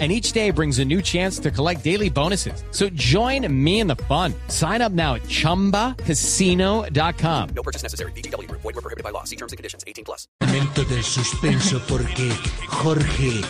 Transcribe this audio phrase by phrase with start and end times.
[0.00, 2.64] and each day brings a new chance to collect daily bonuses.
[2.72, 4.34] So join me in the fun.
[4.48, 7.48] Sign up now at ChumbaCasino.com.
[7.54, 8.10] No purchase necessary.
[8.12, 8.50] BGW.
[8.50, 9.22] Void were prohibited by law.
[9.22, 9.84] See terms and conditions.
[9.86, 10.26] 18 plus.
[10.40, 12.32] Momento de suspenso porque
[12.68, 13.40] Jorge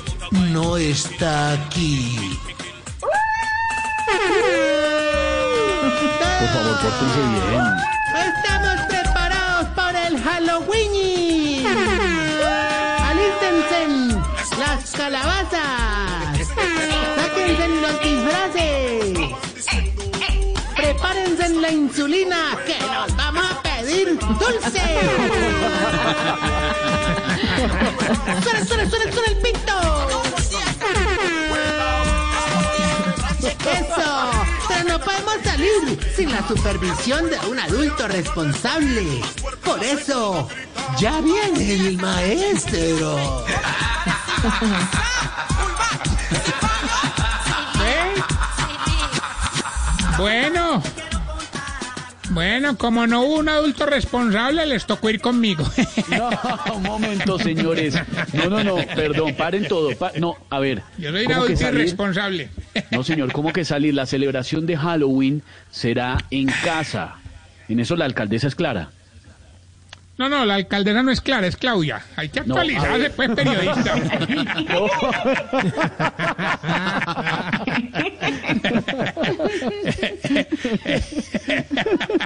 [0.53, 2.19] no está aquí.
[6.39, 7.65] Por favor, pórtense bien.
[8.29, 11.14] Estamos preparados para el Halloween.
[14.75, 16.49] Las calabazas.
[17.17, 19.19] Sáquense los disfraces.
[20.77, 24.83] Prepárense la insulina que nos vamos a pedir dulce.
[28.43, 29.77] ¡Suena, suena, suena, suena el pito!
[33.43, 34.31] ¡Eso!
[34.69, 39.23] Pero no podemos salir sin la supervisión de un adulto responsable.
[39.65, 40.49] Por eso,
[40.99, 43.45] ya viene el maestro.
[47.85, 48.15] ¿Eh?
[50.19, 50.83] Bueno,
[52.31, 55.65] bueno, como no hubo un adulto responsable, les tocó ir conmigo.
[56.09, 56.31] No,
[56.75, 57.95] un momento, señores.
[58.35, 59.97] No, no, no, perdón, paren todo.
[59.97, 60.83] pa- no, a ver.
[60.99, 62.51] Yo soy un ¿cómo que adulto irresponsable.
[62.91, 63.95] No, señor, ¿cómo que salir?
[63.95, 67.15] La celebración de Halloween será en casa.
[67.69, 68.91] En eso la alcaldesa es clara.
[70.17, 72.01] No, no, la alcaldesa no es Clara, es Claudia.
[72.17, 73.13] Hay que No, a actualizarse, ver.
[73.17, 73.95] pues, periodista.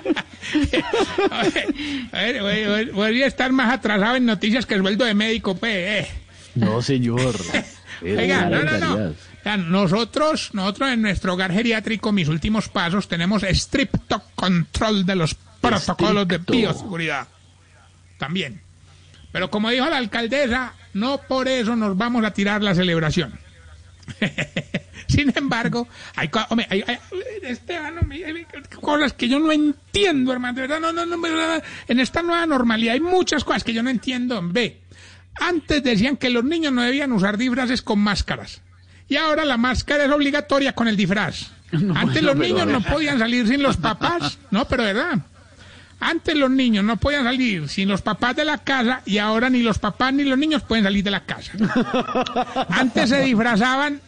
[2.13, 5.57] A ver, voy- voy- podría estar más atrasado en noticias que el sueldo de médico,
[5.57, 5.73] pues.
[5.75, 6.09] eh.
[6.55, 7.35] No, señor.
[8.03, 9.15] Oiga, no, no, no.
[9.57, 16.29] Nosotros, nosotros en nuestro hogar geriátrico, mis últimos pasos, tenemos estricto control de los protocolos
[16.29, 17.27] de bioseguridad.
[18.19, 18.61] También.
[19.33, 23.39] Pero como dijo la alcaldesa, no por eso nos vamos a tirar la celebración.
[25.09, 26.99] Sin embargo, hay, co- hombre, hay, hay-
[27.43, 28.47] Esteban, hombre, hay
[28.81, 30.55] cosas que yo no entiendo, hermano.
[30.55, 31.17] De verdad, no, no, no,
[31.89, 34.41] en esta nueva normalidad hay muchas cosas que yo no entiendo.
[34.43, 34.81] Ve,
[35.41, 38.61] antes decían que los niños no debían usar disfraces con máscaras.
[39.09, 41.51] Y ahora la máscara es obligatoria con el disfraz.
[41.73, 41.93] Antes
[42.23, 44.39] bueno, los niños no podían salir sin los papás.
[44.51, 45.19] No, pero verdad.
[46.01, 49.63] Antes los niños no podían salir sin los papás de la casa y ahora ni
[49.63, 51.53] los papás ni los niños pueden salir de la casa.
[52.69, 54.01] Antes se disfrazaban,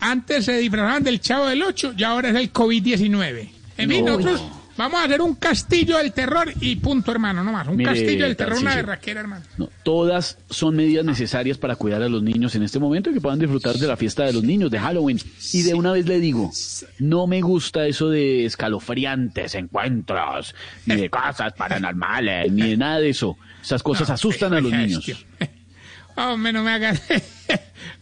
[0.00, 3.48] antes se disfrazaban del Chavo del 8 y ahora es el COVID-19.
[3.78, 4.42] En fin, nosotros
[4.78, 7.68] vamos a hacer un castillo del terror y punto, hermano, no más.
[7.68, 9.44] Un Mire, castillo del terror, una berraquera, hermano.
[9.58, 13.20] No, todas son medidas necesarias para cuidar a los niños en este momento y que
[13.20, 15.20] puedan disfrutar de la fiesta de los niños, de Halloween.
[15.52, 16.50] Y de una vez le digo,
[16.98, 20.54] no me gusta eso de escalofriantes encuentros,
[20.86, 23.36] ni de cosas paranormales, ni de nada de eso.
[23.60, 25.04] Esas cosas asustan a los Oiga, niños.
[26.16, 27.02] Hombre, no me hagas.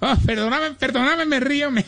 [0.01, 1.71] Oh, perdóname, perdóname, me río.
[1.71, 1.85] me-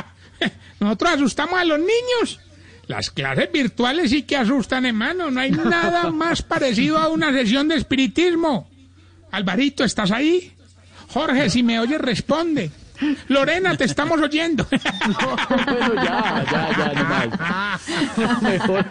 [0.80, 2.40] Nosotros asustamos a los niños.
[2.88, 5.30] Las clases virtuales sí que asustan, hermano.
[5.30, 8.70] No hay nada más parecido a una sesión de espiritismo.
[9.32, 10.52] Alvarito, ¿estás ahí?
[11.08, 12.70] Jorge, si me oyes, responde.
[13.28, 14.66] Lorena, te estamos oyendo.
[15.48, 18.42] Bueno, ya, ya, ya, no más.
[18.42, 18.84] Mejor,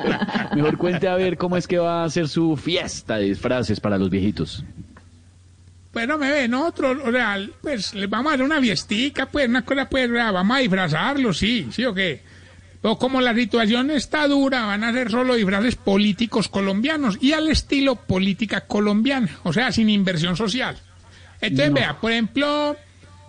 [0.55, 3.97] mejor cuente a ver cómo es que va a ser su fiesta de disfraces para
[3.97, 4.63] los viejitos.
[5.91, 9.47] Pues no me ve, nosotros, o sea, pues les vamos a hacer una fiestica, pues
[9.47, 12.21] una cosa, pues, vamos a disfrazarlos, sí, sí o qué.
[12.85, 17.47] Pero como la situación está dura, van a ser solo disfraces políticos colombianos y al
[17.47, 20.77] estilo política colombiana, o sea, sin inversión social.
[21.41, 22.77] Entonces, vea, por ejemplo,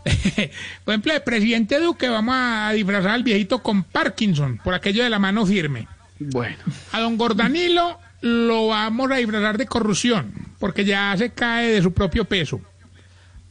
[0.85, 5.09] por ejemplo, el presidente Duque vamos a disfrazar al viejito con Parkinson, por aquello de
[5.09, 5.89] la mano firme.
[6.19, 6.59] Bueno,
[6.93, 11.95] A don Gordanilo lo vamos a disfrazar de corrupción, porque ya se cae de su
[11.95, 12.61] propio peso.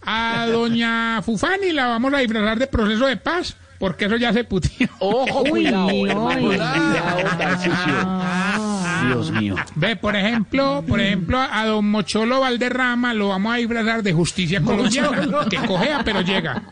[0.04, 4.44] A doña Fufani la vamos a disfrazar de proceso de paz, porque eso ya se
[4.44, 4.88] putió.
[5.00, 8.75] ojo, cuidado, hermano, cuidado, Tarcisio.
[9.07, 9.56] Dios mío.
[9.75, 14.62] Ve, por ejemplo, por ejemplo, a don Mocholo Valderrama lo vamos a disfrazar de justicia
[14.62, 16.63] colombiana, que cojea pero llega.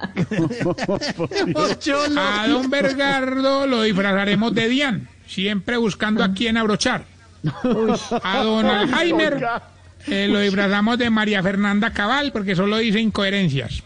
[2.18, 7.06] A don Bergardo lo disfrazaremos de Dian, siempre buscando a quién abrochar.
[8.24, 9.46] A don Alzheimer
[10.08, 13.84] eh, lo disfrazamos de María Fernanda Cabal, porque solo dice incoherencias.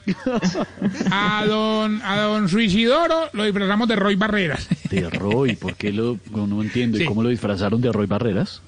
[1.12, 4.68] A don, a don Suicidoro lo disfrazamos de Roy Barreras.
[4.90, 6.20] De Roy, ¿por qué lo.?
[6.32, 6.98] No entiendo.
[6.98, 8.62] ¿Y cómo lo disfrazaron de Roy Barreras?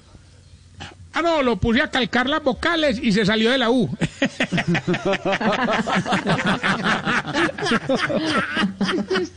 [1.14, 3.90] Ah, no, lo puse a calcar las vocales y se salió de la U.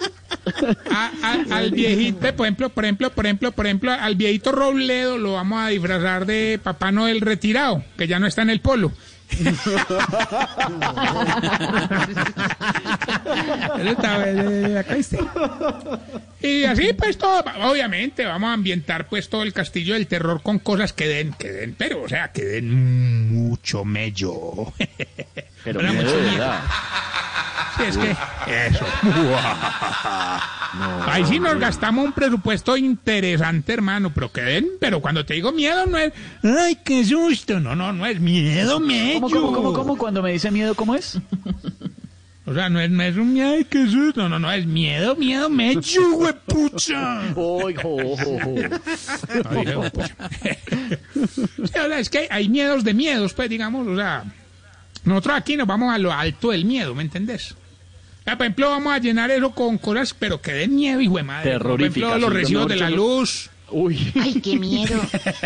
[0.90, 5.18] A- a- al viejito, por ejemplo, por ejemplo, por ejemplo, por ejemplo, al viejito Robledo
[5.18, 8.92] lo vamos a disfrazar de Papá Noel retirado, que ya no está en el polo.
[14.24, 15.24] Eh, está.
[16.40, 20.58] Y así pues todo, obviamente vamos a ambientar pues todo el castillo del terror con
[20.58, 24.72] cosas que den, que den, pero o sea, que den mucho mello.
[25.64, 26.52] Pero mucho miedo.
[27.76, 28.84] Sí, es que eso.
[31.06, 35.52] Ahí sí nos gastamos un presupuesto interesante, hermano, pero que den, pero cuando te digo
[35.52, 39.20] miedo no es, ay, qué susto, no, no, no es miedo, mello.
[39.20, 39.98] ¿Cómo, cómo, cómo, cómo?
[39.98, 41.18] Cuando me dice miedo, ¿cómo es?
[42.44, 44.66] O sea, no es, no es un miedo, ay, qué susto, no, no, no, es
[44.66, 47.22] miedo, miedo, mello, huepucha.
[47.36, 48.54] Uy, jo, jo, jo.
[49.48, 50.16] Ay, huepucha.
[50.42, 50.50] Sí,
[51.62, 54.24] o sea, es que hay miedos de miedos, pues, digamos, o sea,
[55.04, 57.54] nosotros aquí nos vamos a lo alto del miedo, ¿me entendés?
[58.24, 61.22] Sea, por ejemplo, vamos a llenar eso con cosas, pero que den miedo, hijo de
[61.24, 61.52] madre.
[61.52, 64.12] Por Terroríficas, ejemplo, los mejor de la luz, Uy.
[64.20, 65.00] Ay, qué miedo.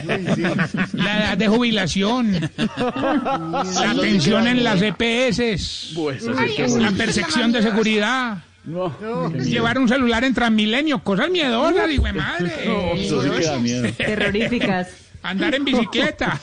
[0.92, 9.30] la edad de jubilación, la atención en las EPS, Pues, la percepción de seguridad, No,
[9.32, 12.52] llevar un celular en Transmilenio, cosas miedosas, hijo de madre.
[12.96, 13.92] eso sí que da miedo.
[13.96, 14.88] Terroríficas.
[15.22, 16.40] Andar en bicicleta.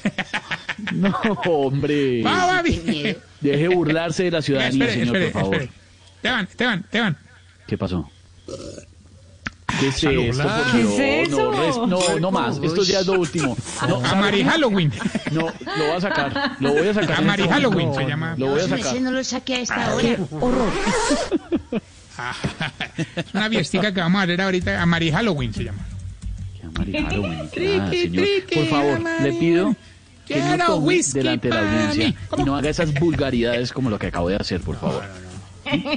[0.93, 1.09] No,
[1.45, 2.21] hombre.
[2.21, 2.63] Va, va.
[3.41, 5.55] Deje burlarse de la ciudadanía, Espere, señor, espere, por favor.
[5.55, 5.82] espere.
[6.23, 7.17] Esteban, Esteban, Esteban.
[7.67, 8.09] ¿Qué pasó?
[9.79, 10.81] ¿Qué es esto, por ¿Qué
[11.25, 11.51] es eso?
[11.51, 11.77] No, res-
[12.13, 12.59] no, no más.
[12.63, 13.57] Esto ya es lo último.
[13.89, 14.45] No, A ¿sabe Mari qué?
[14.45, 14.93] Halloween.
[15.31, 16.51] No, lo voy a sacar.
[16.61, 17.17] Lo voy a sacar.
[17.17, 17.69] A en Mari este momento.
[17.75, 18.35] Halloween se llama.
[18.37, 18.79] Lo voy a sacar.
[18.79, 20.17] Ese no lo saqué a esta hora.
[23.15, 24.81] Es una fiestica que vamos a hacer ahorita.
[24.81, 25.85] A Mari Halloween se llama.
[26.61, 27.39] Que a Mari Halloween,
[27.81, 28.27] ah, señor.
[28.53, 29.75] Por favor, le pido
[30.27, 32.15] que no Quiero tome whisky delante de la audiencia mí.
[32.37, 35.03] y no haga esas vulgaridades como lo que acabo de hacer, por favor.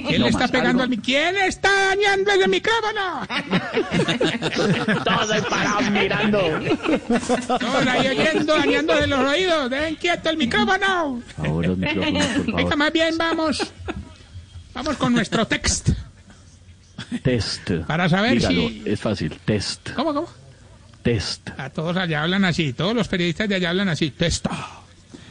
[0.07, 0.83] ¿Quién le está pegando algo.
[0.83, 0.97] al mi?
[0.97, 3.27] ¿Quién está dañando el micrófono?
[5.03, 6.39] Todos parados mirando.
[7.47, 9.69] Todos ahí oyendo, dañando de los oídos.
[9.69, 11.21] Dejen quieto el micrófono.
[11.35, 12.77] Por favor, los micrófonos, por Venga, favor.
[12.77, 13.73] más bien vamos.
[14.73, 15.89] Vamos con nuestro text.
[17.23, 17.71] Test.
[17.87, 19.39] Para saber Dígalo, si- es fácil.
[19.45, 19.91] Test.
[19.93, 20.29] ¿Cómo, cómo?
[21.03, 21.49] Test.
[21.57, 22.73] A todos allá hablan así.
[22.73, 24.11] Todos los periodistas de allá hablan así.
[24.11, 24.49] Testa.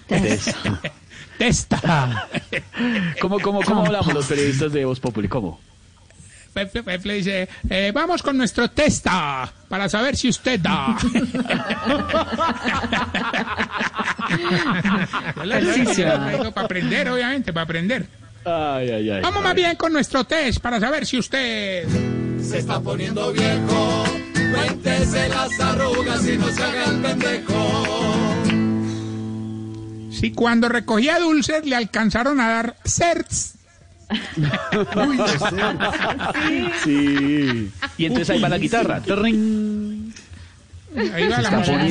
[0.07, 0.57] Test.
[1.39, 2.29] Testa.
[3.21, 5.29] ¿Cómo, cómo, cómo hablamos los periodistas de Voz Populi?
[5.29, 5.61] ¿Cómo?
[6.57, 10.97] Pepe, Pepe dice, eh, vamos con nuestro testa para saber si usted da.
[16.55, 18.07] para aprender, obviamente, para aprender.
[18.47, 19.21] Ay, ay, ay.
[19.21, 21.87] Vamos más bien con nuestro test para saber si usted...
[30.19, 33.55] Si cuando recogía dulces le alcanzaron a dar certs.
[36.85, 37.73] Sí.
[37.99, 39.01] Y entonces ahí va la guitarra.
[39.01, 40.13] Ring.
[41.13, 41.87] Ahí va la música.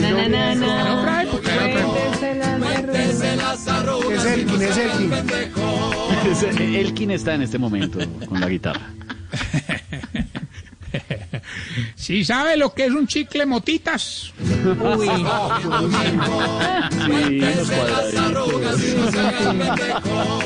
[4.12, 8.89] Es Elkin, es Elkin está en este momento con la guitarra.
[11.95, 14.33] Si sabe lo que es un chicle motitas.
[14.80, 15.51] Cuadraditos.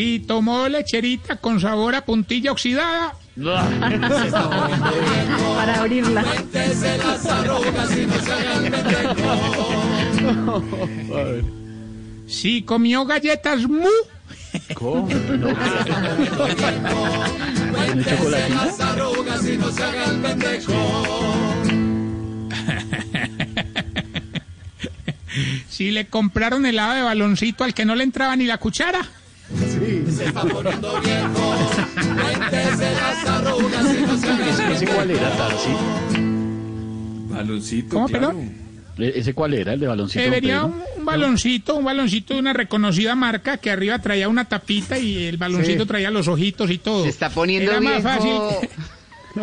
[0.00, 3.12] Si tomó lecherita con sabor a puntilla oxidada.
[5.56, 6.24] Para abrirla.
[12.26, 13.90] Si comió galletas mu.
[14.74, 15.08] ¿Cómo?
[15.08, 15.48] No,
[17.74, 18.70] ¿Tiene chocolatina?
[25.68, 29.00] Si le compraron helado de baloncito al que no le entraba ni la cuchara.
[29.62, 30.32] ¿Ese, ese
[34.86, 35.70] cuál era, Tarsi?
[37.28, 38.28] Baloncito, ¿Cómo, claro.
[38.28, 38.59] perdón?
[39.02, 40.24] ¿E- ¿Ese cuál era, el de baloncito?
[40.24, 44.44] Eh, venía un, un baloncito, un baloncito de una reconocida marca que arriba traía una
[44.46, 45.88] tapita y el baloncito Sí.
[45.88, 47.02] traía los ojitos y todo.
[47.04, 48.50] Se está poniendo era más viejo.
[48.58, 48.68] fácil,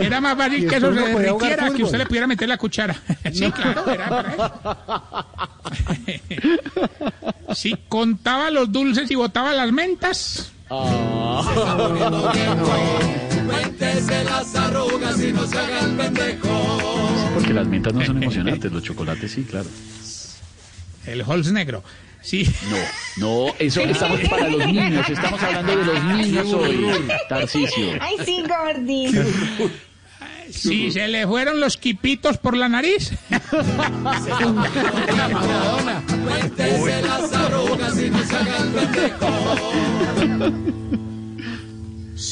[0.02, 2.96] era más fácil Y que eso se derritiera, que usted le pudiera meter la cuchara.
[3.34, 4.52] sí, claro, era para eso.
[7.56, 10.52] Si contaba los dulces y botaba las mentas.
[17.38, 19.68] Porque las mentas no son emocionantes, los chocolates sí, claro.
[21.06, 21.84] El Halls negro.
[22.22, 22.50] Sí.
[23.18, 26.88] No, no, eso estamos para los niños, estamos hablando de los niños hoy,
[27.30, 27.92] Tarcisio.
[28.02, 29.22] Ay, sí, gordito.
[30.50, 33.12] Si se le fueron los quipitos por la nariz.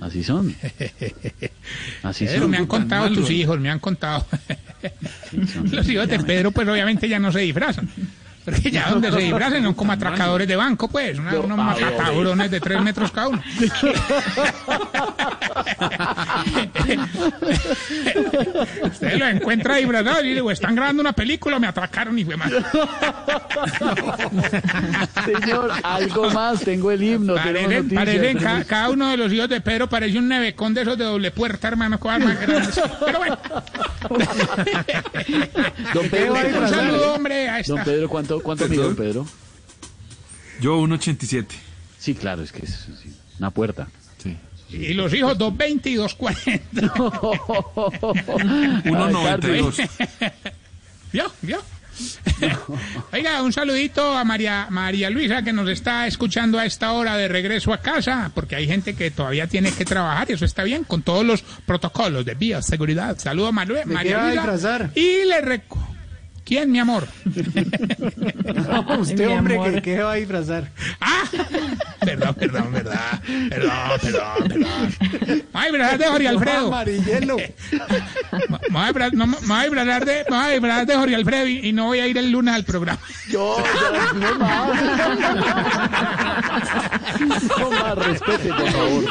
[0.00, 0.54] Así son.
[2.02, 2.50] Así son.
[2.50, 4.26] me han contado tus hijos, me han contado.
[5.70, 7.88] Los hijos de Pedro, pues obviamente ya no se disfrazan.
[8.50, 11.18] Porque ya donde se disfrazan son como atracadores de banco, pues.
[11.18, 13.42] Una, unos matacabrones de tres metros cada uno.
[18.82, 22.50] Usted lo encuentra disfrazado y digo, están grabando una película, me atracaron y fue mal.
[25.24, 26.60] Señor, algo más.
[26.60, 27.34] Tengo el himno.
[27.94, 31.04] Parecen, ca- cada uno de los hijos de Pedro parece un nevecón de esos de
[31.04, 32.80] doble puerta, hermano, cosas más grandes.
[33.04, 33.38] Pero bueno.
[35.94, 37.74] Don Pedro, Un saludo, hombre, a esta.
[37.74, 39.26] Don Pedro, ¿cuánto, cuánto mide don Pedro?
[40.60, 41.46] Yo 1.87.
[41.98, 43.88] Sí, claro, es que es sí, una puerta.
[44.22, 44.36] Sí.
[44.70, 46.94] Y los hijos 220 y 240.
[46.94, 49.88] 1.92.
[51.12, 51.32] ¿Vio?
[51.42, 51.62] ¿Vio?
[53.12, 57.26] Oiga, un saludito a María, María Luisa que nos está escuchando a esta hora de
[57.26, 60.84] regreso a casa, porque hay gente que todavía tiene que trabajar y eso está bien,
[60.84, 63.18] con todos los protocolos de bioseguridad.
[63.18, 64.90] Saludo a Maru- María Luisa.
[64.94, 65.80] Y le recu...
[66.48, 67.06] ¿Quién, mi amor?
[68.98, 70.70] Usted, hombre, que, ¿Qué va a disfrazar?
[70.98, 71.24] Ah,
[72.00, 73.20] perdón, perdón, verdad.
[73.50, 75.44] Perdón, perdón, perdón.
[75.52, 76.68] Ay, verdad de Jorge Alfredo.
[76.68, 77.36] Amarillelo.
[77.36, 77.44] Me
[78.70, 80.36] voy a no, disfrazar de, me
[80.86, 82.98] de Jorge Alfredo y, y no voy a ir el lunes al programa.
[83.28, 83.62] Yo,
[83.92, 84.82] ya, no más.
[87.58, 89.04] No más, respete, por favor.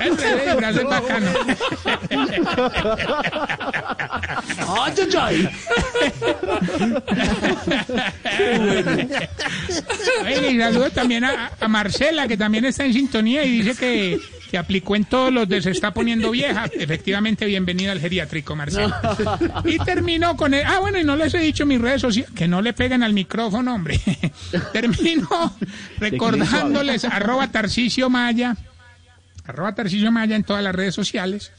[0.00, 1.30] Ese disfraz es bacano.
[4.68, 5.48] ¡Ay, ay, ay!
[10.24, 14.20] Oye, y saludo también a, a Marcela, que también está en sintonía y dice que,
[14.50, 16.66] que aplicó en todos los de Se está poniendo vieja.
[16.72, 19.00] Efectivamente, bienvenida al geriátrico, Marcela.
[19.64, 20.64] Y terminó con el...
[20.64, 23.02] Ah, bueno, y no les he dicho en mis redes sociales, que no le peguen
[23.02, 24.00] al micrófono, hombre.
[24.72, 25.56] Termino
[25.98, 28.56] recordándoles arroba Tarcicio Maya,
[29.48, 31.50] arroba Tarcicio Maya en todas las redes sociales.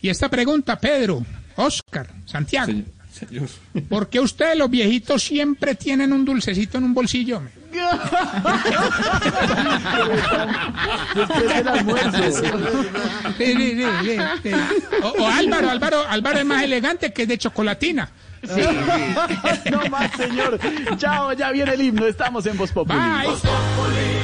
[0.00, 1.24] Y esta pregunta, Pedro,
[1.56, 2.72] Oscar, Santiago.
[3.12, 3.48] Señor.
[3.88, 7.36] ¿Por qué ustedes los viejitos siempre tienen un dulcecito en un bolsillo?
[7.36, 7.52] hombre?
[11.14, 12.42] Después del almuerzo.
[13.36, 14.50] Sí, sí, sí, sí, sí.
[15.02, 18.10] O, o Álvaro, Álvaro, Álvaro es más elegante que es de chocolatina.
[19.70, 20.58] No más, señor.
[20.98, 22.06] Chao, ya viene el himno.
[22.06, 22.98] Estamos en Voz Populi.
[22.98, 24.23] Bye.